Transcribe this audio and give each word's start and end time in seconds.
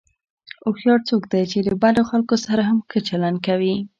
هوښیار 0.65 0.99
څوک 1.09 1.23
دی 1.31 1.43
چې 1.51 1.59
د 1.67 1.69
بدو 1.81 2.01
خلکو 2.11 2.35
سره 2.45 2.61
هم 2.69 2.77
ښه 2.89 2.99
چلند 3.09 3.37
کوي. 3.47 3.75